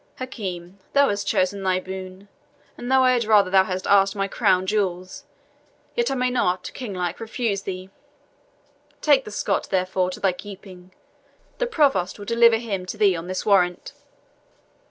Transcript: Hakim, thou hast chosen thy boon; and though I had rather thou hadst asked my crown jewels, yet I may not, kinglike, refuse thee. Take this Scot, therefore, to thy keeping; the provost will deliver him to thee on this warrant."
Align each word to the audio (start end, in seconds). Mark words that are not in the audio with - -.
Hakim, 0.17 0.79
thou 0.93 1.09
hast 1.09 1.27
chosen 1.27 1.61
thy 1.61 1.79
boon; 1.79 2.27
and 2.75 2.91
though 2.91 3.03
I 3.03 3.11
had 3.11 3.23
rather 3.25 3.51
thou 3.51 3.65
hadst 3.65 3.85
asked 3.85 4.15
my 4.15 4.27
crown 4.27 4.65
jewels, 4.65 5.25
yet 5.93 6.09
I 6.09 6.15
may 6.15 6.31
not, 6.31 6.71
kinglike, 6.73 7.19
refuse 7.19 7.61
thee. 7.61 7.91
Take 8.99 9.25
this 9.25 9.35
Scot, 9.35 9.69
therefore, 9.69 10.09
to 10.09 10.19
thy 10.19 10.31
keeping; 10.31 10.91
the 11.59 11.67
provost 11.67 12.17
will 12.17 12.25
deliver 12.25 12.57
him 12.57 12.87
to 12.87 12.97
thee 12.97 13.15
on 13.15 13.27
this 13.27 13.45
warrant." 13.45 13.93